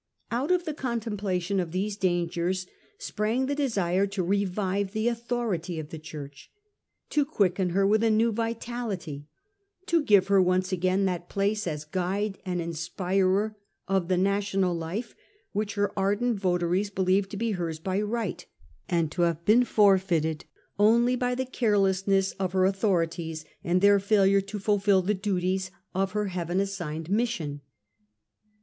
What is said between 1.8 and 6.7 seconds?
dangers sprang the desire to revive the authority of the Church;